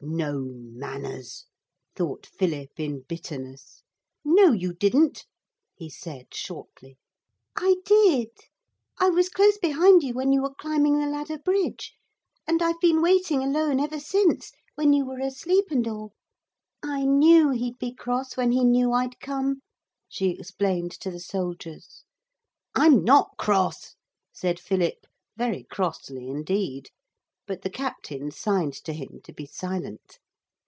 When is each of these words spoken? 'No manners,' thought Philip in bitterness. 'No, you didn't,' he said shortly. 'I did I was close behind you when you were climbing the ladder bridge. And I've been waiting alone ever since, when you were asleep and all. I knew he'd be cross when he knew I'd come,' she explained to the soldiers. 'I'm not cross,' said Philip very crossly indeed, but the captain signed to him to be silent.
'No 0.00 0.44
manners,' 0.46 1.46
thought 1.96 2.24
Philip 2.24 2.70
in 2.78 3.00
bitterness. 3.00 3.82
'No, 4.24 4.52
you 4.52 4.72
didn't,' 4.72 5.26
he 5.74 5.90
said 5.90 6.32
shortly. 6.32 6.96
'I 7.56 7.76
did 7.84 8.30
I 8.98 9.10
was 9.10 9.28
close 9.28 9.58
behind 9.58 10.04
you 10.04 10.14
when 10.14 10.32
you 10.32 10.40
were 10.42 10.54
climbing 10.54 10.98
the 10.98 11.08
ladder 11.08 11.36
bridge. 11.36 11.94
And 12.46 12.62
I've 12.62 12.80
been 12.80 13.02
waiting 13.02 13.42
alone 13.42 13.80
ever 13.80 13.98
since, 13.98 14.52
when 14.76 14.92
you 14.92 15.04
were 15.04 15.18
asleep 15.20 15.66
and 15.70 15.86
all. 15.88 16.14
I 16.80 17.04
knew 17.04 17.50
he'd 17.50 17.78
be 17.78 17.92
cross 17.92 18.36
when 18.36 18.52
he 18.52 18.64
knew 18.64 18.92
I'd 18.92 19.18
come,' 19.18 19.62
she 20.08 20.30
explained 20.30 20.92
to 21.00 21.10
the 21.10 21.20
soldiers. 21.20 22.04
'I'm 22.74 23.02
not 23.02 23.36
cross,' 23.36 23.96
said 24.32 24.60
Philip 24.60 25.06
very 25.36 25.64
crossly 25.64 26.28
indeed, 26.28 26.88
but 27.46 27.62
the 27.62 27.70
captain 27.70 28.30
signed 28.30 28.74
to 28.74 28.92
him 28.92 29.20
to 29.24 29.32
be 29.32 29.46
silent. 29.46 30.18